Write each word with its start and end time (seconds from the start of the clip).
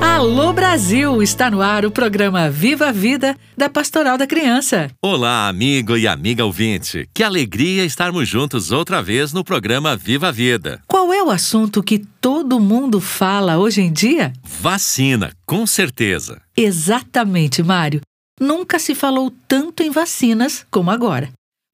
Alô 0.00 0.52
Brasil! 0.52 1.22
Está 1.22 1.50
no 1.50 1.60
ar 1.60 1.84
o 1.84 1.90
programa 1.90 2.48
Viva 2.50 2.88
a 2.88 2.92
Vida 2.92 3.36
da 3.56 3.68
Pastoral 3.68 4.16
da 4.16 4.26
Criança. 4.26 4.90
Olá, 5.02 5.48
amigo 5.48 5.96
e 5.96 6.06
amiga 6.06 6.44
ouvinte. 6.44 7.08
Que 7.12 7.22
alegria 7.22 7.84
estarmos 7.84 8.28
juntos 8.28 8.70
outra 8.70 9.02
vez 9.02 9.32
no 9.32 9.42
programa 9.42 9.96
Viva 9.96 10.28
a 10.28 10.32
Vida. 10.32 10.80
Qual 10.86 11.12
é 11.12 11.22
o 11.22 11.30
assunto 11.30 11.82
que 11.82 11.98
todo 12.20 12.60
mundo 12.60 13.00
fala 13.00 13.58
hoje 13.58 13.80
em 13.80 13.92
dia? 13.92 14.32
Vacina, 14.44 15.32
com 15.44 15.66
certeza. 15.66 16.40
Exatamente, 16.56 17.62
Mário. 17.62 18.00
Nunca 18.40 18.78
se 18.78 18.94
falou 18.94 19.32
tanto 19.48 19.82
em 19.82 19.90
vacinas 19.90 20.64
como 20.70 20.90
agora. 20.92 21.28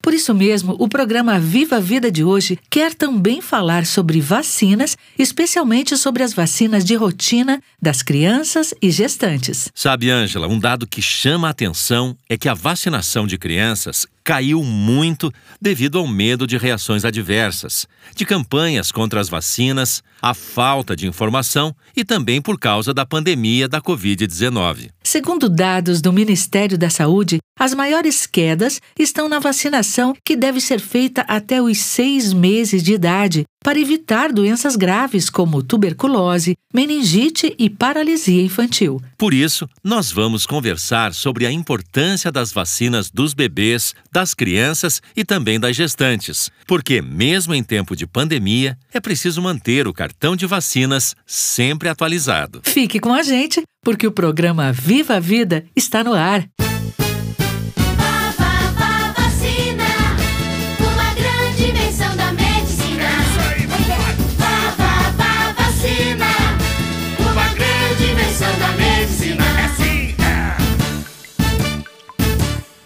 Por 0.04 0.12
isso 0.12 0.34
mesmo, 0.34 0.76
o 0.78 0.86
programa 0.86 1.40
Viva 1.40 1.76
a 1.76 1.80
Vida 1.80 2.12
de 2.12 2.22
hoje 2.22 2.58
quer 2.68 2.92
também 2.92 3.40
falar 3.40 3.86
sobre 3.86 4.20
vacinas, 4.20 4.98
especialmente 5.18 5.96
sobre 5.96 6.22
as 6.22 6.34
vacinas 6.34 6.84
de 6.84 6.94
rotina 6.94 7.58
das 7.80 8.02
crianças 8.02 8.74
e 8.82 8.90
gestantes. 8.90 9.70
Sabe, 9.74 10.10
Ângela, 10.10 10.46
um 10.46 10.58
dado 10.58 10.86
que 10.86 11.00
chama 11.00 11.48
a 11.48 11.52
atenção 11.52 12.14
é 12.28 12.36
que 12.36 12.50
a 12.50 12.54
vacinação 12.54 13.26
de 13.26 13.38
crianças 13.38 14.06
caiu 14.22 14.62
muito 14.62 15.32
devido 15.60 15.98
ao 15.98 16.06
medo 16.06 16.46
de 16.46 16.58
reações 16.58 17.04
adversas, 17.04 17.86
de 18.14 18.26
campanhas 18.26 18.92
contra 18.92 19.20
as 19.20 19.30
vacinas, 19.30 20.02
a 20.20 20.32
falta 20.32 20.94
de 20.94 21.06
informação 21.06 21.74
e 21.94 22.04
também 22.04 22.42
por 22.42 22.58
causa 22.58 22.92
da 22.92 23.06
pandemia 23.06 23.68
da 23.68 23.80
Covid-19. 23.80 24.90
Segundo 25.14 25.48
dados 25.48 26.00
do 26.00 26.12
Ministério 26.12 26.76
da 26.76 26.90
Saúde, 26.90 27.38
as 27.56 27.72
maiores 27.72 28.26
quedas 28.26 28.80
estão 28.98 29.28
na 29.28 29.38
vacinação 29.38 30.12
que 30.24 30.34
deve 30.34 30.60
ser 30.60 30.80
feita 30.80 31.20
até 31.28 31.62
os 31.62 31.78
seis 31.78 32.32
meses 32.32 32.82
de 32.82 32.94
idade 32.94 33.44
para 33.64 33.80
evitar 33.80 34.30
doenças 34.30 34.76
graves 34.76 35.30
como 35.30 35.62
tuberculose, 35.62 36.54
meningite 36.74 37.54
e 37.58 37.70
paralisia 37.70 38.42
infantil. 38.42 39.00
Por 39.16 39.32
isso, 39.32 39.66
nós 39.82 40.12
vamos 40.12 40.44
conversar 40.44 41.14
sobre 41.14 41.46
a 41.46 41.50
importância 41.50 42.30
das 42.30 42.52
vacinas 42.52 43.10
dos 43.10 43.32
bebês, 43.32 43.94
das 44.12 44.34
crianças 44.34 45.00
e 45.16 45.24
também 45.24 45.58
das 45.58 45.74
gestantes. 45.74 46.50
Porque, 46.66 47.00
mesmo 47.00 47.54
em 47.54 47.62
tempo 47.62 47.96
de 47.96 48.06
pandemia, 48.06 48.76
é 48.92 49.00
preciso 49.00 49.40
manter 49.40 49.88
o 49.88 49.94
cartão 49.94 50.36
de 50.36 50.44
vacinas 50.44 51.14
sempre 51.24 51.88
atualizado. 51.88 52.60
Fique 52.64 53.00
com 53.00 53.14
a 53.14 53.22
gente, 53.22 53.62
porque 53.84 54.06
o 54.06 54.12
programa 54.12 54.72
Viva 54.72 55.16
a 55.16 55.20
Vida 55.20 55.66
está 55.76 56.02
no 56.02 56.14
ar. 56.14 56.48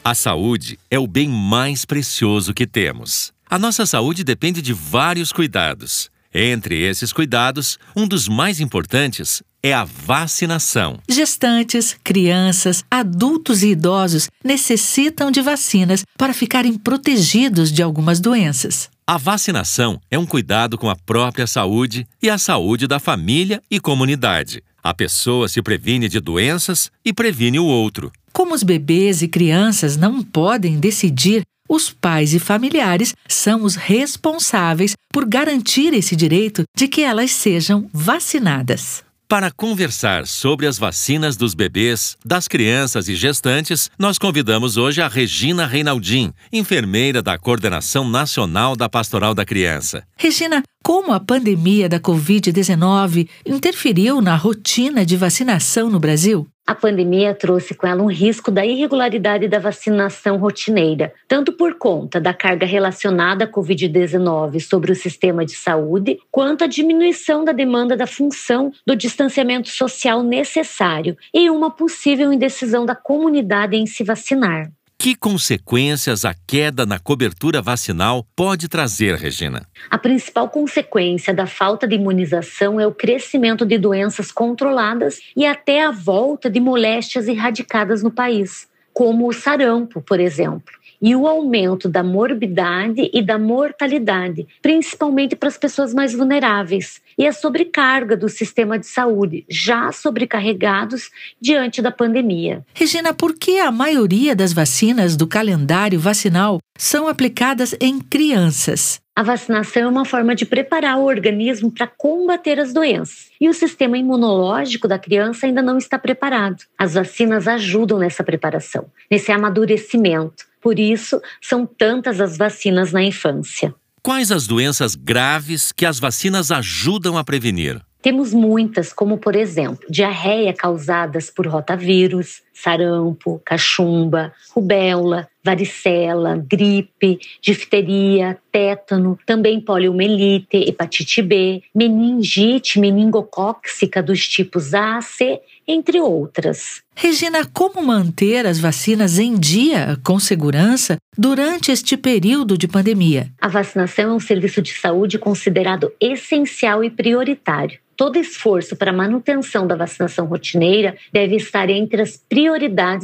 A 0.09 0.15
saúde 0.15 0.79
é 0.91 0.99
o 0.99 1.07
bem 1.07 1.29
mais 1.29 1.85
precioso 1.85 2.55
que 2.55 2.67
temos. 2.67 3.31
A 3.47 3.59
nossa 3.59 3.85
saúde 3.85 4.25
depende 4.25 4.63
de 4.63 4.73
vários 4.73 5.33
cuidados. 5.33 6.11
Entre 6.33 6.81
esses 6.81 7.13
cuidados, 7.13 7.79
um 7.95 8.09
dos 8.09 8.27
mais 8.27 8.59
importantes 8.59 9.43
é 9.63 9.73
a 9.73 9.85
vacinação. 9.85 10.99
Gestantes, 11.09 11.97
crianças, 12.03 12.85
adultos 12.91 13.63
e 13.63 13.69
idosos 13.69 14.29
necessitam 14.45 15.31
de 15.31 15.41
vacinas 15.41 16.05
para 16.17 16.33
ficarem 16.33 16.75
protegidos 16.75 17.73
de 17.73 17.83
algumas 17.83 18.21
doenças. 18.21 18.89
A 19.07 19.17
vacinação 19.17 20.01
é 20.11 20.19
um 20.19 20.27
cuidado 20.27 20.77
com 20.77 20.91
a 20.91 20.97
própria 20.97 21.47
saúde 21.47 22.07
e 22.23 22.29
a 22.29 22.39
saúde 22.39 22.87
da 22.87 22.99
família 22.99 23.63
e 23.71 23.81
comunidade. 23.81 24.63
A 24.83 24.95
pessoa 24.95 25.49
se 25.49 25.61
previne 25.61 26.09
de 26.09 26.21
doenças 26.21 26.91
e 27.05 27.13
previne 27.13 27.59
o 27.59 27.65
outro. 27.65 28.13
Como 28.33 28.55
os 28.55 28.63
bebês 28.63 29.23
e 29.23 29.29
crianças 29.29 29.97
não 29.97 30.23
podem 30.23 30.79
decidir, 30.79 31.43
os 31.69 31.91
pais 31.91 32.33
e 32.33 32.39
familiares 32.39 33.15
são 33.27 33.63
os 33.65 33.75
responsáveis 33.75 34.95
por 35.13 35.27
garantir 35.27 35.93
esse 35.93 36.17
direito 36.17 36.63
de 36.77 36.89
que 36.89 37.03
elas 37.03 37.31
sejam 37.31 37.89
vacinadas. 37.93 39.03
Para 39.31 39.51
conversar 39.51 40.27
sobre 40.27 40.67
as 40.67 40.79
vacinas 40.79 41.37
dos 41.37 41.53
bebês, 41.53 42.17
das 42.25 42.49
crianças 42.49 43.11
e 43.11 43.15
gestantes, 43.15 43.91
nós 43.99 44.17
convidamos 44.17 44.79
hoje 44.79 45.03
a 45.03 45.07
Regina 45.07 45.67
Reinaldim, 45.67 46.33
enfermeira 46.51 47.21
da 47.21 47.37
Coordenação 47.37 48.09
Nacional 48.09 48.75
da 48.75 48.89
Pastoral 48.89 49.35
da 49.35 49.45
Criança. 49.45 50.03
Regina, 50.17 50.63
como 50.83 51.13
a 51.13 51.21
pandemia 51.21 51.91
da 51.91 52.01
Covid-19 52.01 53.29
interferiu 53.45 54.23
na 54.23 54.35
rotina 54.35 55.05
de 55.05 55.15
vacinação 55.15 55.91
no 55.91 56.01
Brasil? 56.01 56.49
A 56.69 56.75
pandemia 56.75 57.35
trouxe 57.35 57.75
com 57.75 57.87
ela 57.87 58.03
um 58.03 58.11
risco 58.11 58.51
da 58.51 58.63
irregularidade 58.63 59.49
da 59.49 59.59
vacinação 59.59 60.37
rotineira, 60.37 61.15
tanto 61.27 61.51
por 61.51 61.79
conta 61.79 62.21
da 62.21 62.35
carga 62.35 62.67
relacionada 62.67 63.47
à 63.47 63.49
Covid-19 63.49 64.61
sobre 64.61 64.93
o 64.93 64.95
sistema 64.95 65.47
de 65.47 65.53
saúde, 65.53 66.19
quanto 66.31 66.65
a 66.65 66.67
diminuição 66.67 67.43
da 67.43 67.53
demanda 67.53 67.97
da 67.97 68.07
função 68.07 68.71
do 68.87 68.95
distanciamento 68.95 69.71
social 69.71 70.23
necessário 70.23 71.17
e 71.33 71.49
uma 71.49 71.71
possível 71.71 72.31
indecisão 72.31 72.85
da 72.85 72.95
comunidade 72.95 73.75
em 73.75 73.87
se 73.87 74.05
vacinar. 74.05 74.71
Que 75.01 75.15
consequências 75.15 76.25
a 76.25 76.35
queda 76.35 76.85
na 76.85 76.99
cobertura 76.99 77.63
vacinal 77.63 78.27
pode 78.35 78.69
trazer, 78.69 79.15
Regina? 79.15 79.65
A 79.89 79.97
principal 79.97 80.49
consequência 80.49 81.33
da 81.33 81.47
falta 81.47 81.87
de 81.87 81.95
imunização 81.95 82.81
é 82.81 82.87
o 82.87 82.93
crescimento 82.93 83.65
de 83.65 83.79
doenças 83.79 84.33
controladas 84.33 85.21
e 85.37 85.47
até 85.47 85.85
a 85.85 85.93
volta 85.93 86.51
de 86.51 86.59
moléstias 86.59 87.29
erradicadas 87.29 88.03
no 88.03 88.11
país, 88.11 88.67
como 88.93 89.29
o 89.29 89.33
sarampo, 89.33 90.03
por 90.03 90.19
exemplo 90.19 90.79
e 91.01 91.15
o 91.15 91.27
aumento 91.27 91.89
da 91.89 92.03
morbidade 92.03 93.11
e 93.13 93.23
da 93.23 93.39
mortalidade, 93.39 94.47
principalmente 94.61 95.37
para 95.37 95.49
as 95.49 95.57
pessoas 95.57 95.95
mais 95.95 96.13
vulneráveis, 96.13 97.01
e 97.17 97.27
a 97.27 97.33
sobrecarga 97.33 98.17
do 98.17 98.29
sistema 98.29 98.79
de 98.79 98.87
saúde, 98.87 99.45
já 99.49 99.91
sobrecarregados 99.93 101.11
diante 101.41 101.83
da 101.83 101.91
pandemia. 101.91 102.65
Regina, 102.75 103.13
por 103.13 103.35
que 103.35 103.59
a 103.59 103.73
maioria 103.73 104.35
das 104.37 104.53
vacinas 104.53 105.17
do 105.17 105.27
calendário 105.27 105.99
vacinal 105.99 106.61
são 106.77 107.09
aplicadas 107.09 107.75
em 107.81 107.99
crianças? 107.99 109.01
A 109.19 109.23
vacinação 109.25 109.83
é 109.83 109.89
uma 109.89 110.05
forma 110.05 110.33
de 110.33 110.47
preparar 110.47 110.97
o 110.97 111.05
organismo 111.05 111.73
para 111.73 111.89
combater 111.89 112.61
as 112.61 112.73
doenças. 112.73 113.33
E 113.41 113.49
o 113.49 113.53
sistema 113.53 113.99
imunológico 113.99 114.87
da 114.87 114.97
criança 114.97 115.45
ainda 115.45 115.61
não 115.61 115.77
está 115.77 115.99
preparado. 115.99 116.63
As 116.79 116.95
vacinas 116.95 117.49
ajudam 117.49 117.99
nessa 117.99 118.23
preparação, 118.23 118.87
nesse 119.11 119.33
amadurecimento. 119.33 120.47
Por 120.69 120.79
isso, 120.79 121.19
são 121.41 121.65
tantas 121.65 122.21
as 122.21 122.37
vacinas 122.37 122.93
na 122.93 123.03
infância. 123.03 123.75
Quais 124.03 124.31
as 124.31 124.47
doenças 124.47 124.95
graves 124.95 125.73
que 125.73 125.87
as 125.87 125.99
vacinas 125.99 126.51
ajudam 126.51 127.17
a 127.17 127.25
prevenir? 127.25 127.81
Temos 128.03 128.35
muitas, 128.35 128.93
como 128.93 129.17
por 129.17 129.35
exemplo, 129.35 129.87
diarreia 129.89 130.53
causadas 130.53 131.31
por 131.31 131.47
rotavírus, 131.47 132.43
sarampo, 132.63 133.41
cachumba, 133.45 134.33
rubéola, 134.55 135.29
varicela, 135.45 136.37
gripe, 136.37 137.19
difteria, 137.41 138.39
tétano, 138.53 139.19
também 139.25 139.61
poliomielite, 139.61 140.57
hepatite 140.57 141.23
B, 141.23 141.63
meningite 141.75 142.79
meningocóxica 142.79 144.03
dos 144.03 144.27
tipos 144.27 144.75
A, 144.75 145.01
C, 145.01 145.41
entre 145.67 146.01
outras. 146.01 146.83
Regina, 146.95 147.47
como 147.47 147.83
manter 147.83 148.45
as 148.45 148.59
vacinas 148.59 149.19
em 149.19 149.39
dia 149.39 149.97
com 150.03 150.19
segurança 150.19 150.97
durante 151.17 151.71
este 151.71 151.97
período 151.97 152.59
de 152.59 152.67
pandemia? 152.67 153.29
A 153.41 153.49
vacinação 153.49 154.11
é 154.11 154.13
um 154.13 154.21
serviço 154.21 154.61
de 154.61 154.73
saúde 154.73 155.19
considerado 155.19 155.93
essencial 156.01 156.83
e 156.83 156.91
prioritário 156.91 157.79
todo 157.99 158.17
esforço 158.17 158.77
para 158.77 158.93
a 158.93 158.95
manutenção 158.95 159.67
da 159.67 159.75
vacinação 159.75 160.25
rotineira 160.27 160.97
deve 161.13 161.35
estar 161.35 161.69
entre 161.69 162.01
as 162.01 162.17
prioridades 162.17 162.48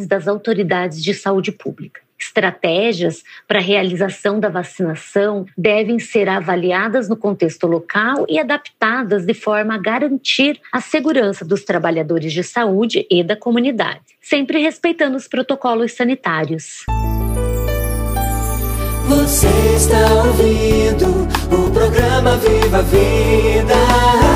das 0.06 0.26
autoridades 0.26 1.02
de 1.02 1.12
saúde 1.12 1.52
pública. 1.52 2.00
Estratégias 2.18 3.22
para 3.46 3.58
a 3.58 3.62
realização 3.62 4.40
da 4.40 4.48
vacinação 4.48 5.44
devem 5.58 5.98
ser 5.98 6.28
avaliadas 6.28 7.08
no 7.08 7.16
contexto 7.16 7.66
local 7.66 8.24
e 8.28 8.38
adaptadas 8.38 9.26
de 9.26 9.34
forma 9.34 9.74
a 9.74 9.78
garantir 9.78 10.60
a 10.72 10.80
segurança 10.80 11.44
dos 11.44 11.64
trabalhadores 11.64 12.32
de 12.32 12.42
saúde 12.42 13.06
e 13.10 13.22
da 13.22 13.36
comunidade, 13.36 14.00
sempre 14.20 14.58
respeitando 14.60 15.16
os 15.16 15.28
protocolos 15.28 15.92
sanitários. 15.92 16.84
Você 19.08 19.48
está 19.76 20.14
ouvindo 20.24 21.28
o 21.54 21.70
programa 21.70 22.36
Viva 22.38 22.82
Vida. 22.82 24.33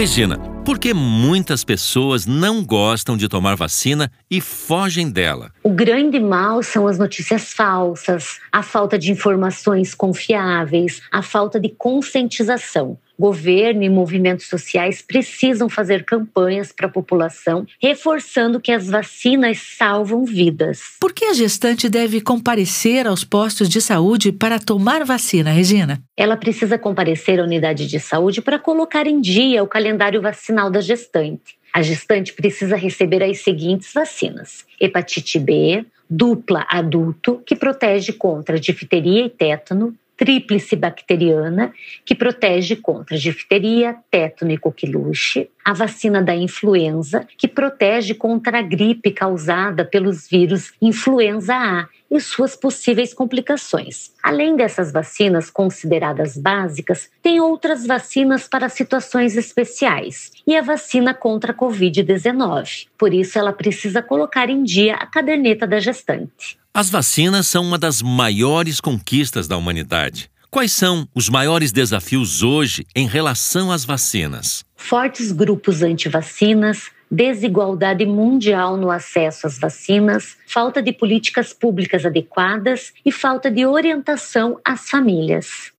Regina, 0.00 0.38
por 0.64 0.78
que 0.78 0.94
muitas 0.94 1.62
pessoas 1.62 2.24
não 2.24 2.64
gostam 2.64 3.18
de 3.18 3.28
tomar 3.28 3.54
vacina 3.54 4.10
e 4.30 4.40
fogem 4.40 5.10
dela? 5.10 5.52
O 5.62 5.68
grande 5.68 6.18
mal 6.18 6.62
são 6.62 6.86
as 6.86 6.98
notícias 6.98 7.52
falsas, 7.52 8.40
a 8.50 8.62
falta 8.62 8.98
de 8.98 9.12
informações 9.12 9.94
confiáveis, 9.94 11.02
a 11.12 11.20
falta 11.20 11.60
de 11.60 11.68
conscientização 11.68 12.96
governo 13.20 13.82
e 13.82 13.88
movimentos 13.90 14.46
sociais 14.46 15.02
precisam 15.02 15.68
fazer 15.68 16.04
campanhas 16.04 16.72
para 16.72 16.86
a 16.86 16.90
população, 16.90 17.66
reforçando 17.80 18.58
que 18.58 18.72
as 18.72 18.88
vacinas 18.88 19.58
salvam 19.76 20.24
vidas. 20.24 20.96
Por 20.98 21.12
que 21.12 21.26
a 21.26 21.34
gestante 21.34 21.86
deve 21.90 22.22
comparecer 22.22 23.06
aos 23.06 23.22
postos 23.22 23.68
de 23.68 23.82
saúde 23.82 24.32
para 24.32 24.58
tomar 24.58 25.04
vacina, 25.04 25.50
Regina? 25.50 26.02
Ela 26.16 26.36
precisa 26.36 26.78
comparecer 26.78 27.38
à 27.38 27.44
unidade 27.44 27.86
de 27.86 28.00
saúde 28.00 28.40
para 28.40 28.58
colocar 28.58 29.06
em 29.06 29.20
dia 29.20 29.62
o 29.62 29.68
calendário 29.68 30.22
vacinal 30.22 30.70
da 30.70 30.80
gestante. 30.80 31.60
A 31.74 31.82
gestante 31.82 32.32
precisa 32.32 32.74
receber 32.74 33.22
as 33.22 33.40
seguintes 33.40 33.92
vacinas: 33.92 34.64
hepatite 34.80 35.38
B, 35.38 35.84
dupla 36.08 36.66
adulto, 36.68 37.40
que 37.46 37.54
protege 37.54 38.12
contra 38.12 38.58
difteria 38.58 39.26
e 39.26 39.30
tétano, 39.30 39.94
tríplice 40.20 40.76
bacteriana, 40.76 41.72
que 42.04 42.14
protege 42.14 42.76
contra 42.76 43.16
difteria, 43.16 43.96
tétano 44.10 44.52
e 44.52 44.58
coqueluche, 44.58 45.48
a 45.64 45.72
vacina 45.72 46.22
da 46.22 46.36
influenza, 46.36 47.26
que 47.38 47.48
protege 47.48 48.12
contra 48.12 48.58
a 48.58 48.62
gripe 48.62 49.12
causada 49.12 49.82
pelos 49.82 50.28
vírus 50.28 50.74
influenza 50.78 51.54
A 51.54 51.88
e 52.10 52.20
suas 52.20 52.54
possíveis 52.54 53.14
complicações. 53.14 54.12
Além 54.22 54.56
dessas 54.56 54.92
vacinas 54.92 55.48
consideradas 55.48 56.36
básicas, 56.36 57.10
tem 57.22 57.40
outras 57.40 57.86
vacinas 57.86 58.46
para 58.46 58.68
situações 58.68 59.38
especiais 59.38 60.32
e 60.46 60.54
a 60.54 60.60
vacina 60.60 61.14
contra 61.14 61.52
a 61.52 61.56
Covid-19. 61.56 62.88
Por 62.98 63.14
isso, 63.14 63.38
ela 63.38 63.54
precisa 63.54 64.02
colocar 64.02 64.50
em 64.50 64.62
dia 64.62 64.96
a 64.96 65.06
caderneta 65.06 65.66
da 65.66 65.80
gestante. 65.80 66.59
As 66.72 66.88
vacinas 66.88 67.48
são 67.48 67.64
uma 67.64 67.76
das 67.76 68.00
maiores 68.00 68.80
conquistas 68.80 69.48
da 69.48 69.56
humanidade. 69.56 70.30
Quais 70.48 70.72
são 70.72 71.06
os 71.12 71.28
maiores 71.28 71.72
desafios 71.72 72.44
hoje 72.44 72.86
em 72.94 73.08
relação 73.08 73.72
às 73.72 73.84
vacinas? 73.84 74.64
Fortes 74.76 75.32
grupos 75.32 75.82
anti-vacinas, 75.82 76.90
desigualdade 77.10 78.06
mundial 78.06 78.76
no 78.76 78.88
acesso 78.88 79.48
às 79.48 79.58
vacinas, 79.58 80.36
falta 80.46 80.80
de 80.80 80.92
políticas 80.92 81.52
públicas 81.52 82.06
adequadas 82.06 82.92
e 83.04 83.10
falta 83.10 83.50
de 83.50 83.66
orientação 83.66 84.60
às 84.64 84.88
famílias. 84.88 85.72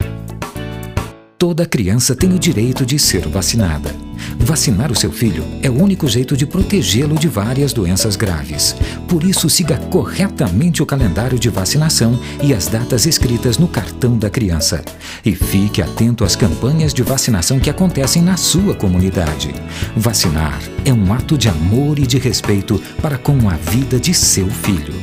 Toda 1.38 1.66
criança 1.66 2.14
tem 2.14 2.34
o 2.34 2.40
direito 2.40 2.86
de 2.86 3.00
ser 3.00 3.28
vacinada. 3.30 4.11
Vacinar 4.40 4.92
o 4.92 4.96
seu 4.96 5.12
filho 5.12 5.46
é 5.62 5.70
o 5.70 5.82
único 5.82 6.08
jeito 6.08 6.36
de 6.36 6.46
protegê-lo 6.46 7.18
de 7.18 7.28
várias 7.28 7.74
doenças 7.74 8.16
graves. 8.16 8.76
Por 9.08 9.24
isso, 9.24 9.50
siga 9.50 9.78
corretamente 9.78 10.82
o 10.82 10.86
calendário 10.86 11.40
de 11.40 11.50
vacinação 11.50 12.20
e 12.42 12.54
as 12.54 12.68
datas 12.68 13.06
escritas 13.06 13.58
no 13.58 13.68
cartão 13.68 14.18
da 14.18 14.30
criança. 14.30 14.84
E 15.24 15.36
fique 15.36 15.82
atento 15.82 16.24
às 16.24 16.36
campanhas 16.36 16.94
de 16.94 17.04
vacinação 17.04 17.60
que 17.60 17.70
acontecem 17.70 18.22
na 18.22 18.38
sua 18.38 18.74
comunidade. 18.76 19.54
Vacinar 19.96 20.60
é 20.86 20.94
um 20.94 21.14
ato 21.14 21.38
de 21.38 21.48
amor 21.48 22.00
e 22.00 22.08
de 22.08 22.18
respeito 22.18 22.82
para 23.02 23.18
com 23.18 23.50
a 23.50 23.54
vida 23.56 24.00
de 24.00 24.14
seu 24.14 24.48
filho. 24.48 24.94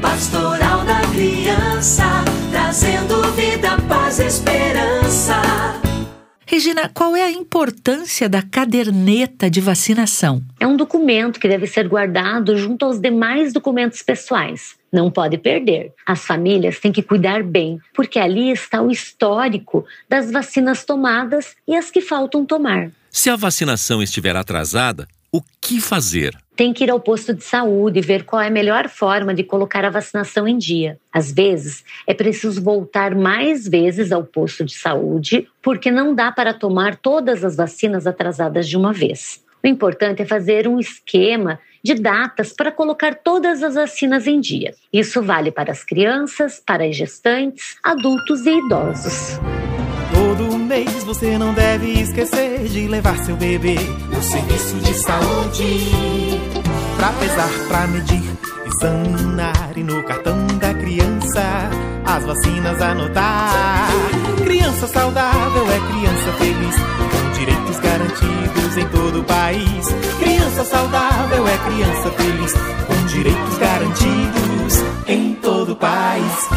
Pastoral 0.00 0.84
da 0.84 1.00
Criança, 1.12 2.24
trazendo 2.50 3.22
vida, 3.32 3.76
paz, 3.88 4.18
esperança. 4.18 5.39
Regina, 6.60 6.90
qual 6.92 7.16
é 7.16 7.22
a 7.22 7.30
importância 7.30 8.28
da 8.28 8.42
caderneta 8.42 9.48
de 9.48 9.62
vacinação? 9.62 10.42
É 10.60 10.66
um 10.66 10.76
documento 10.76 11.40
que 11.40 11.48
deve 11.48 11.66
ser 11.66 11.88
guardado 11.88 12.54
junto 12.54 12.84
aos 12.84 13.00
demais 13.00 13.50
documentos 13.50 14.02
pessoais. 14.02 14.76
Não 14.92 15.10
pode 15.10 15.38
perder. 15.38 15.94
As 16.04 16.20
famílias 16.20 16.78
têm 16.78 16.92
que 16.92 17.02
cuidar 17.02 17.42
bem, 17.42 17.80
porque 17.94 18.18
ali 18.18 18.50
está 18.50 18.82
o 18.82 18.90
histórico 18.90 19.86
das 20.06 20.30
vacinas 20.30 20.84
tomadas 20.84 21.56
e 21.66 21.74
as 21.74 21.90
que 21.90 22.02
faltam 22.02 22.44
tomar. 22.44 22.90
Se 23.10 23.30
a 23.30 23.36
vacinação 23.36 24.02
estiver 24.02 24.36
atrasada, 24.36 25.08
o 25.32 25.40
que 25.62 25.80
fazer? 25.80 26.36
Tem 26.60 26.74
que 26.74 26.84
ir 26.84 26.90
ao 26.90 27.00
posto 27.00 27.32
de 27.32 27.42
saúde 27.42 28.00
e 28.00 28.02
ver 28.02 28.24
qual 28.24 28.42
é 28.42 28.48
a 28.48 28.50
melhor 28.50 28.86
forma 28.86 29.32
de 29.32 29.42
colocar 29.42 29.82
a 29.82 29.88
vacinação 29.88 30.46
em 30.46 30.58
dia. 30.58 30.98
Às 31.10 31.32
vezes, 31.32 31.82
é 32.06 32.12
preciso 32.12 32.62
voltar 32.62 33.14
mais 33.14 33.66
vezes 33.66 34.12
ao 34.12 34.24
posto 34.24 34.62
de 34.62 34.74
saúde, 34.74 35.48
porque 35.62 35.90
não 35.90 36.14
dá 36.14 36.30
para 36.30 36.52
tomar 36.52 36.96
todas 36.96 37.46
as 37.46 37.56
vacinas 37.56 38.06
atrasadas 38.06 38.68
de 38.68 38.76
uma 38.76 38.92
vez. 38.92 39.42
O 39.64 39.66
importante 39.66 40.20
é 40.20 40.26
fazer 40.26 40.68
um 40.68 40.78
esquema 40.78 41.58
de 41.82 41.94
datas 41.94 42.52
para 42.52 42.70
colocar 42.70 43.14
todas 43.14 43.62
as 43.62 43.76
vacinas 43.76 44.26
em 44.26 44.38
dia. 44.38 44.74
Isso 44.92 45.22
vale 45.22 45.50
para 45.50 45.72
as 45.72 45.82
crianças, 45.82 46.62
para 46.66 46.84
as 46.84 46.94
gestantes, 46.94 47.78
adultos 47.82 48.44
e 48.44 48.50
idosos. 48.50 49.40
Mês 50.70 51.02
você 51.02 51.36
não 51.36 51.52
deve 51.52 52.00
esquecer 52.00 52.62
de 52.68 52.86
levar 52.86 53.18
seu 53.24 53.34
bebê 53.34 53.74
no 53.74 54.22
serviço 54.22 54.76
de 54.76 54.94
saúde. 54.94 55.90
Pra 56.96 57.08
pesar, 57.08 57.50
pra 57.66 57.88
medir, 57.88 58.22
examinar 58.66 59.72
e 59.74 59.82
no 59.82 60.00
cartão 60.04 60.46
da 60.60 60.72
criança 60.72 61.42
as 62.06 62.24
vacinas 62.24 62.80
anotar. 62.80 63.88
Criança 64.44 64.86
saudável 64.86 65.66
é 65.72 65.80
criança 65.90 66.32
feliz, 66.38 66.76
com 67.10 67.32
direitos 67.36 67.80
garantidos 67.80 68.76
em 68.76 68.88
todo 68.90 69.20
o 69.22 69.24
país. 69.24 69.86
Criança 70.20 70.64
saudável 70.66 71.48
é 71.48 71.58
criança 71.58 72.10
feliz, 72.12 72.52
com 72.86 73.06
direitos 73.06 73.58
garantidos 73.58 75.08
em 75.08 75.34
todo 75.34 75.72
o 75.72 75.76
país. 75.76 76.48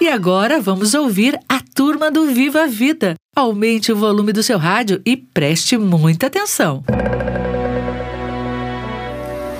E 0.00 0.08
agora 0.08 0.58
vamos 0.58 0.94
ouvir 0.94 1.38
a 1.46 1.60
turma 1.74 2.10
do 2.10 2.24
Viva 2.28 2.62
a 2.62 2.66
Vida. 2.66 3.14
Aumente 3.34 3.90
o 3.90 3.96
volume 3.96 4.30
do 4.30 4.42
seu 4.42 4.58
rádio 4.58 5.00
e 5.06 5.16
preste 5.16 5.78
muita 5.78 6.26
atenção. 6.26 6.84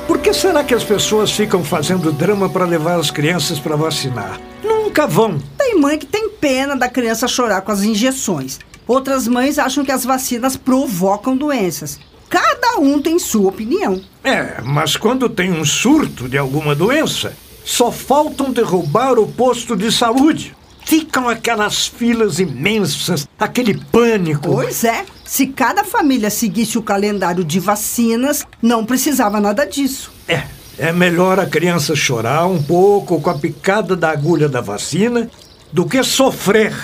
Por 0.07 0.19
que 0.19 0.35
será 0.35 0.63
que 0.63 0.75
as 0.75 0.85
pessoas 0.85 1.31
ficam 1.31 1.65
fazendo 1.65 2.13
drama 2.13 2.51
para 2.51 2.67
levar 2.67 3.01
as 3.01 3.11
crianças 3.11 3.59
para 3.59 3.75
vacinar? 3.75 4.39
Nunca 4.63 5.07
vão. 5.07 5.41
Tem 5.57 5.81
mãe 5.81 5.99
que 5.99 6.05
tem 6.05 6.29
pena 6.29 6.77
da 6.77 6.87
criança 6.87 7.27
chorar 7.27 7.63
com 7.63 7.73
as 7.73 7.83
injeções. 7.83 8.59
Outras 8.87 9.27
mães 9.27 9.59
acham 9.59 9.83
que 9.87 9.93
as 9.93 10.05
vacinas 10.05 10.55
provocam 10.55 11.35
doenças. 11.35 11.99
Cada 12.29 12.77
um 12.79 13.01
tem 13.01 13.19
sua 13.19 13.49
opinião. 13.49 14.03
É, 14.23 14.61
mas 14.63 14.99
quando 14.99 15.31
tem 15.31 15.51
um 15.51 15.65
surto 15.65 16.29
de 16.29 16.37
alguma 16.37 16.75
doença, 16.75 17.35
só 17.65 17.91
faltam 17.91 18.53
derrubar 18.53 19.19
o 19.19 19.27
posto 19.27 19.75
de 19.75 19.91
saúde. 19.91 20.55
Ficam 20.93 21.27
aquelas 21.27 21.87
filas 21.87 22.39
imensas, 22.39 23.27
aquele 23.39 23.83
pânico. 23.91 24.51
Pois 24.51 24.85
é, 24.85 25.07
se 25.25 25.47
cada 25.47 25.85
família 25.85 26.29
seguisse 26.29 26.77
o 26.77 26.83
calendário 26.83 27.43
de 27.43 27.59
vacinas, 27.59 28.47
não 28.61 28.85
precisava 28.85 29.41
nada 29.41 29.65
disso. 29.65 30.13
É, 30.29 30.43
é 30.77 30.93
melhor 30.93 31.41
a 31.41 31.47
criança 31.47 31.97
chorar 31.97 32.47
um 32.47 32.63
pouco 32.63 33.19
com 33.23 33.31
a 33.31 33.39
picada 33.39 33.97
da 33.97 34.11
agulha 34.11 34.51
da 34.51 34.61
vacina 34.61 35.31
do 35.73 35.87
que 35.87 36.03
sofrer 36.03 36.75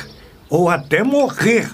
ou 0.49 0.71
até 0.71 1.05
morrer 1.05 1.71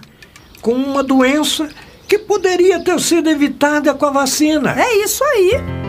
com 0.61 0.73
uma 0.73 1.05
doença 1.05 1.69
que 2.09 2.19
poderia 2.19 2.83
ter 2.83 2.99
sido 2.99 3.31
evitada 3.31 3.95
com 3.95 4.07
a 4.07 4.11
vacina. 4.11 4.75
É 4.77 5.05
isso 5.05 5.23
aí. 5.23 5.84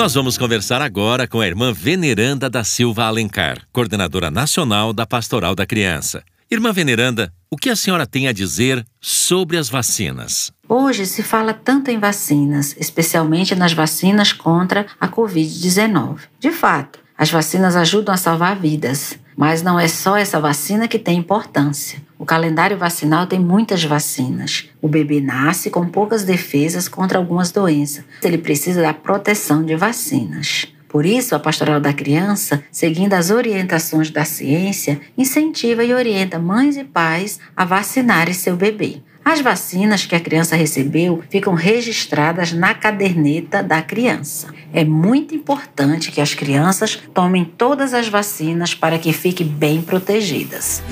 Nós 0.00 0.14
vamos 0.14 0.38
conversar 0.38 0.80
agora 0.80 1.28
com 1.28 1.42
a 1.42 1.46
irmã 1.46 1.74
Veneranda 1.74 2.48
da 2.48 2.64
Silva 2.64 3.04
Alencar, 3.04 3.66
coordenadora 3.70 4.30
nacional 4.30 4.94
da 4.94 5.06
Pastoral 5.06 5.54
da 5.54 5.66
Criança. 5.66 6.22
Irmã 6.50 6.72
Veneranda, 6.72 7.30
o 7.50 7.56
que 7.58 7.68
a 7.68 7.76
senhora 7.76 8.06
tem 8.06 8.26
a 8.26 8.32
dizer 8.32 8.82
sobre 8.98 9.58
as 9.58 9.68
vacinas? 9.68 10.50
Hoje 10.66 11.04
se 11.04 11.22
fala 11.22 11.52
tanto 11.52 11.90
em 11.90 11.98
vacinas, 11.98 12.74
especialmente 12.78 13.54
nas 13.54 13.74
vacinas 13.74 14.32
contra 14.32 14.86
a 14.98 15.06
Covid-19. 15.06 16.20
De 16.38 16.50
fato, 16.50 16.98
as 17.18 17.30
vacinas 17.30 17.76
ajudam 17.76 18.14
a 18.14 18.16
salvar 18.16 18.58
vidas, 18.58 19.18
mas 19.36 19.60
não 19.60 19.78
é 19.78 19.86
só 19.86 20.16
essa 20.16 20.40
vacina 20.40 20.88
que 20.88 20.98
tem 20.98 21.18
importância. 21.18 22.00
O 22.20 22.26
calendário 22.26 22.76
vacinal 22.76 23.26
tem 23.26 23.40
muitas 23.40 23.82
vacinas. 23.82 24.68
O 24.82 24.86
bebê 24.86 25.22
nasce 25.22 25.70
com 25.70 25.86
poucas 25.86 26.22
defesas 26.22 26.86
contra 26.86 27.16
algumas 27.16 27.50
doenças. 27.50 28.04
Ele 28.22 28.36
precisa 28.36 28.82
da 28.82 28.92
proteção 28.92 29.64
de 29.64 29.74
vacinas. 29.74 30.66
Por 30.86 31.06
isso, 31.06 31.34
a 31.34 31.38
Pastoral 31.38 31.80
da 31.80 31.94
Criança, 31.94 32.62
seguindo 32.70 33.14
as 33.14 33.30
orientações 33.30 34.10
da 34.10 34.26
ciência, 34.26 35.00
incentiva 35.16 35.82
e 35.82 35.94
orienta 35.94 36.38
mães 36.38 36.76
e 36.76 36.84
pais 36.84 37.40
a 37.56 37.64
vacinarem 37.64 38.34
seu 38.34 38.54
bebê. 38.54 39.00
As 39.24 39.40
vacinas 39.40 40.06
que 40.06 40.14
a 40.14 40.20
criança 40.20 40.56
recebeu 40.56 41.22
ficam 41.28 41.54
registradas 41.54 42.52
na 42.52 42.74
caderneta 42.74 43.62
da 43.62 43.82
criança. 43.82 44.48
É 44.72 44.84
muito 44.84 45.34
importante 45.34 46.10
que 46.10 46.20
as 46.20 46.34
crianças 46.34 47.00
tomem 47.12 47.44
todas 47.44 47.92
as 47.94 48.08
vacinas 48.08 48.74
para 48.74 48.98
que 48.98 49.12
fiquem 49.12 49.46
bem 49.46 49.82
protegidas. 49.82 50.82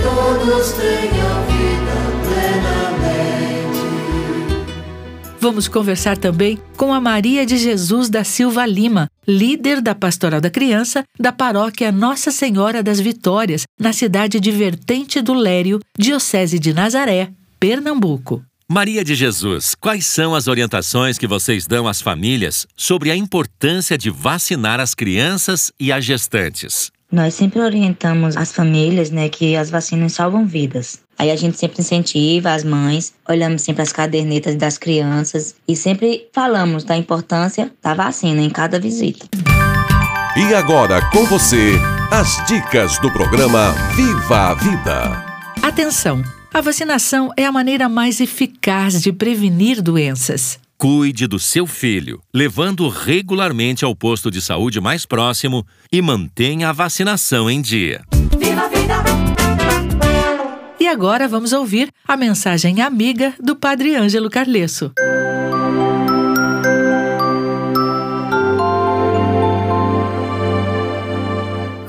Todos 0.00 0.72
tenham 0.72 1.46
vida 1.46 1.77
Vamos 5.40 5.68
conversar 5.68 6.16
também 6.16 6.58
com 6.76 6.92
a 6.92 7.00
Maria 7.00 7.46
de 7.46 7.56
Jesus 7.56 8.08
da 8.08 8.24
Silva 8.24 8.66
Lima, 8.66 9.08
líder 9.26 9.80
da 9.80 9.94
Pastoral 9.94 10.40
da 10.40 10.50
Criança 10.50 11.04
da 11.18 11.30
paróquia 11.30 11.92
Nossa 11.92 12.32
Senhora 12.32 12.82
das 12.82 12.98
Vitórias, 12.98 13.62
na 13.78 13.92
cidade 13.92 14.40
de 14.40 14.50
Vertente 14.50 15.20
do 15.20 15.34
Lério, 15.34 15.78
Diocese 15.96 16.58
de 16.58 16.74
Nazaré, 16.74 17.30
Pernambuco. 17.60 18.42
Maria 18.68 19.04
de 19.04 19.14
Jesus, 19.14 19.76
quais 19.76 20.06
são 20.06 20.34
as 20.34 20.48
orientações 20.48 21.16
que 21.16 21.26
vocês 21.26 21.68
dão 21.68 21.86
às 21.86 22.02
famílias 22.02 22.66
sobre 22.76 23.10
a 23.10 23.16
importância 23.16 23.96
de 23.96 24.10
vacinar 24.10 24.80
as 24.80 24.92
crianças 24.92 25.72
e 25.78 25.92
as 25.92 26.04
gestantes? 26.04 26.90
Nós 27.10 27.34
sempre 27.34 27.60
orientamos 27.60 28.36
as 28.36 28.52
famílias, 28.52 29.10
né, 29.10 29.28
que 29.28 29.56
as 29.56 29.70
vacinas 29.70 30.12
salvam 30.12 30.44
vidas. 30.44 31.00
Aí 31.18 31.30
a 31.32 31.36
gente 31.36 31.58
sempre 31.58 31.80
incentiva 31.80 32.52
as 32.52 32.62
mães, 32.62 33.12
olhamos 33.28 33.62
sempre 33.62 33.82
as 33.82 33.92
cadernetas 33.92 34.54
das 34.54 34.78
crianças 34.78 35.56
e 35.66 35.74
sempre 35.74 36.28
falamos 36.32 36.84
da 36.84 36.96
importância 36.96 37.72
da 37.82 37.92
vacina 37.92 38.40
em 38.40 38.48
cada 38.50 38.78
visita. 38.78 39.26
E 40.36 40.54
agora 40.54 41.02
com 41.10 41.24
você, 41.24 41.72
as 42.12 42.46
dicas 42.46 42.98
do 43.00 43.10
programa 43.12 43.72
Viva 43.96 44.50
a 44.50 44.54
Vida. 44.54 45.24
Atenção! 45.60 46.22
A 46.54 46.60
vacinação 46.60 47.30
é 47.36 47.44
a 47.44 47.52
maneira 47.52 47.88
mais 47.88 48.20
eficaz 48.20 49.02
de 49.02 49.12
prevenir 49.12 49.82
doenças. 49.82 50.58
Cuide 50.78 51.26
do 51.26 51.38
seu 51.38 51.66
filho, 51.66 52.22
levando 52.32 52.88
regularmente 52.88 53.84
ao 53.84 53.94
posto 53.94 54.30
de 54.30 54.40
saúde 54.40 54.80
mais 54.80 55.04
próximo 55.04 55.66
e 55.92 56.00
mantenha 56.00 56.70
a 56.70 56.72
vacinação 56.72 57.50
em 57.50 57.60
dia. 57.60 58.02
E 60.88 60.90
agora 60.90 61.28
vamos 61.28 61.52
ouvir 61.52 61.92
a 62.06 62.16
mensagem 62.16 62.80
amiga 62.80 63.34
do 63.38 63.54
Padre 63.54 63.94
Ângelo 63.94 64.30
Carlesso. 64.30 64.90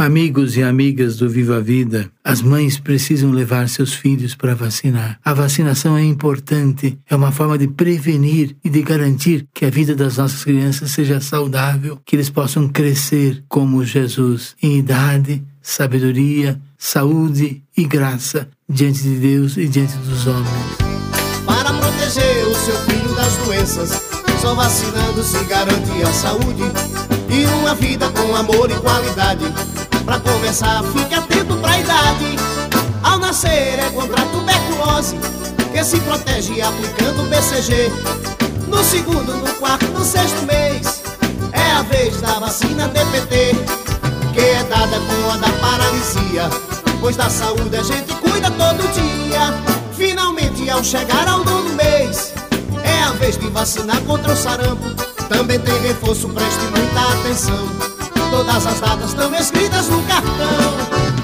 Amigos 0.10 0.58
e 0.58 0.64
amigas 0.64 1.18
do 1.18 1.30
Viva 1.30 1.58
a 1.58 1.60
Vida, 1.60 2.10
as 2.24 2.42
mães 2.42 2.80
precisam 2.80 3.30
levar 3.30 3.70
seus 3.70 3.94
filhos 3.94 4.34
para 4.34 4.56
vacinar. 4.56 5.20
A 5.24 5.36
vacinação 5.36 5.96
é 5.96 6.04
importante, 6.04 6.98
é 7.08 7.16
uma 7.16 7.32
forma 7.32 7.60
de 7.60 7.68
prevenir 7.68 8.56
e 8.64 8.72
de 8.72 8.82
garantir 8.82 9.46
que 9.54 9.66
a 9.66 9.70
vida 9.70 9.96
das 9.96 10.18
nossas 10.18 10.44
crianças 10.44 10.90
seja 10.90 11.22
saudável, 11.22 12.00
que 12.04 12.16
eles 12.16 12.28
possam 12.28 12.68
crescer 12.68 13.44
como 13.48 13.86
Jesus, 13.86 14.56
em 14.64 14.80
idade, 14.80 15.44
sabedoria, 15.62 16.60
saúde 16.76 17.62
e 17.78 17.84
graça 17.86 18.50
diante 18.68 19.04
de 19.04 19.16
Deus 19.16 19.58
e 19.58 19.68
diante 19.68 19.96
dos 19.98 20.26
homens. 20.26 20.50
Para 21.46 21.72
proteger 21.72 22.48
o 22.48 22.56
seu 22.56 22.76
filho 22.78 23.14
das 23.14 23.38
doenças, 23.46 24.02
só 24.42 24.56
vacinando 24.56 25.22
se 25.22 25.44
garante 25.44 26.02
a 26.02 26.12
saúde 26.12 26.64
e 27.30 27.46
uma 27.62 27.76
vida 27.76 28.10
com 28.10 28.36
amor 28.36 28.72
e 28.72 28.76
qualidade. 28.80 29.46
Pra 30.10 30.20
começar, 30.22 30.84
fique 30.86 31.14
atento 31.14 31.56
pra 31.58 31.78
idade. 31.78 32.36
Ao 33.04 33.20
nascer 33.20 33.78
é 33.78 33.92
contra 33.94 34.20
a 34.20 34.26
tuberculose, 34.26 35.16
que 35.72 35.84
se 35.84 36.00
protege 36.00 36.60
aplicando 36.64 37.30
BCG. 37.30 37.92
No 38.68 38.84
segundo, 38.84 39.36
no 39.36 39.54
quarto, 39.58 39.86
no 39.92 40.04
sexto 40.04 40.42
mês, 40.48 41.04
é 41.52 41.74
a 41.74 41.84
vez 41.84 42.20
da 42.22 42.40
vacina 42.40 42.88
DPT, 42.88 43.52
que 44.34 44.40
é 44.40 44.64
dada 44.64 45.00
com 45.00 45.32
a 45.32 45.38
da 45.38 45.50
paralisia. 45.60 46.50
Pois 47.00 47.16
da 47.16 47.30
saúde 47.30 47.78
a 47.78 47.84
gente 47.84 48.12
cuida 48.16 48.50
todo 48.50 48.92
dia. 48.92 49.54
Finalmente, 49.96 50.68
ao 50.72 50.84
chegar 50.84 51.28
ao 51.28 51.46
nono 51.46 51.76
mês, 51.76 52.34
é 52.84 53.04
a 53.04 53.12
vez 53.12 53.38
de 53.38 53.48
vacinar 53.50 54.02
contra 54.02 54.34
o 54.34 54.36
sarampo. 54.36 54.90
Também 55.30 55.60
tem 55.60 55.80
reforço, 55.82 56.28
preste 56.30 56.62
muita 56.76 57.00
atenção. 57.20 57.89
Todas 58.30 58.66
as 58.66 58.80
datas 58.80 59.10
estão 59.10 59.34
escritas 59.36 59.90
no 59.90 60.02
cartão. 60.04 61.19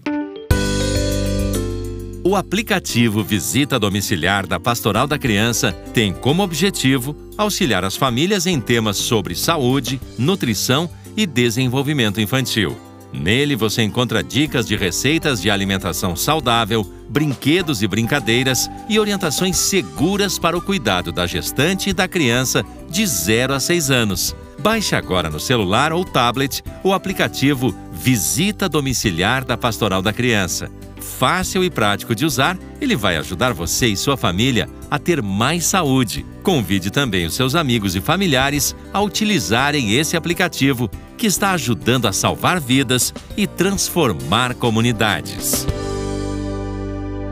O 2.25 2.37
aplicativo 2.37 3.21
Visita 3.21 3.77
Domiciliar 3.77 4.47
da 4.47 4.57
Pastoral 4.57 5.05
da 5.05 5.19
Criança 5.19 5.73
tem 5.93 6.13
como 6.13 6.41
objetivo 6.41 7.13
auxiliar 7.37 7.83
as 7.83 7.97
famílias 7.97 8.45
em 8.45 8.61
temas 8.61 8.95
sobre 8.95 9.35
saúde, 9.35 9.99
nutrição 10.17 10.89
e 11.17 11.25
desenvolvimento 11.25 12.21
infantil. 12.21 12.77
Nele 13.11 13.57
você 13.57 13.83
encontra 13.83 14.23
dicas 14.23 14.65
de 14.65 14.77
receitas 14.77 15.41
de 15.41 15.51
alimentação 15.51 16.15
saudável, 16.15 16.89
brinquedos 17.09 17.83
e 17.83 17.87
brincadeiras 17.89 18.69
e 18.87 18.97
orientações 18.97 19.57
seguras 19.57 20.39
para 20.39 20.57
o 20.57 20.61
cuidado 20.61 21.11
da 21.11 21.27
gestante 21.27 21.89
e 21.89 21.93
da 21.93 22.07
criança 22.07 22.63
de 22.89 23.05
0 23.05 23.53
a 23.53 23.59
6 23.59 23.91
anos. 23.91 24.33
Baixe 24.59 24.95
agora 24.95 25.29
no 25.29 25.41
celular 25.41 25.91
ou 25.91 26.05
tablet 26.05 26.63
o 26.85 26.93
aplicativo 26.93 27.75
Visita 27.91 28.69
Domiciliar 28.69 29.43
da 29.43 29.57
Pastoral 29.57 30.01
da 30.01 30.13
Criança. 30.13 30.71
Fácil 31.03 31.63
e 31.63 31.69
prático 31.69 32.15
de 32.15 32.25
usar, 32.25 32.57
ele 32.79 32.95
vai 32.95 33.17
ajudar 33.17 33.53
você 33.53 33.87
e 33.87 33.97
sua 33.97 34.15
família 34.17 34.69
a 34.89 34.97
ter 34.97 35.21
mais 35.21 35.65
saúde. 35.65 36.25
Convide 36.41 36.89
também 36.89 37.25
os 37.25 37.33
seus 37.33 37.55
amigos 37.55 37.95
e 37.95 38.01
familiares 38.01 38.75
a 38.93 39.01
utilizarem 39.01 39.93
esse 39.93 40.15
aplicativo 40.17 40.89
que 41.17 41.27
está 41.27 41.51
ajudando 41.51 42.07
a 42.07 42.13
salvar 42.13 42.59
vidas 42.59 43.13
e 43.37 43.45
transformar 43.45 44.55
comunidades. 44.55 45.67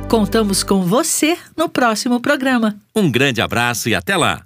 Contamos 0.08 0.62
com 0.62 0.84
você 0.84 1.38
no 1.56 1.70
próximo 1.70 2.20
programa. 2.20 2.76
Um 2.96 3.10
grande 3.10 3.42
abraço 3.42 3.88
e 3.88 3.96
até 3.96 4.18
lá! 4.18 4.46